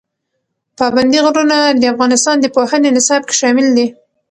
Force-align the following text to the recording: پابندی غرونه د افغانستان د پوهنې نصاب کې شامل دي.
پابندی 0.77 1.19
غرونه 1.25 1.57
د 1.79 1.83
افغانستان 1.93 2.35
د 2.39 2.45
پوهنې 2.55 2.89
نصاب 2.97 3.21
کې 3.27 3.35
شامل 3.41 3.67
دي. 3.77 3.87